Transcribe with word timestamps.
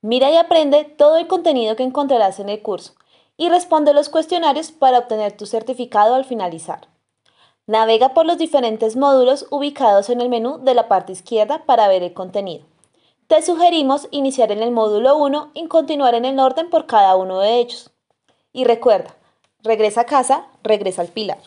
Mira 0.00 0.30
y 0.30 0.36
aprende 0.36 0.84
todo 0.84 1.16
el 1.16 1.26
contenido 1.26 1.74
que 1.74 1.82
encontrarás 1.82 2.38
en 2.38 2.48
el 2.48 2.62
curso 2.62 2.94
y 3.36 3.48
responde 3.48 3.92
los 3.92 4.08
cuestionarios 4.08 4.70
para 4.70 4.98
obtener 4.98 5.36
tu 5.36 5.46
certificado 5.46 6.14
al 6.14 6.24
finalizar. 6.24 6.88
Navega 7.66 8.14
por 8.14 8.24
los 8.24 8.38
diferentes 8.38 8.96
módulos 8.96 9.46
ubicados 9.50 10.08
en 10.08 10.20
el 10.20 10.28
menú 10.28 10.58
de 10.58 10.74
la 10.74 10.88
parte 10.88 11.12
izquierda 11.12 11.64
para 11.66 11.88
ver 11.88 12.02
el 12.02 12.14
contenido. 12.14 12.64
Te 13.26 13.42
sugerimos 13.42 14.08
iniciar 14.10 14.52
en 14.52 14.62
el 14.62 14.70
módulo 14.70 15.16
1 15.16 15.50
y 15.54 15.66
continuar 15.66 16.14
en 16.14 16.24
el 16.24 16.38
orden 16.38 16.70
por 16.70 16.86
cada 16.86 17.14
uno 17.16 17.40
de 17.40 17.58
ellos. 17.58 17.90
Y 18.52 18.64
recuerda, 18.64 19.16
regresa 19.62 20.02
a 20.02 20.06
casa, 20.06 20.46
regresa 20.62 21.02
al 21.02 21.08
pilar. 21.08 21.38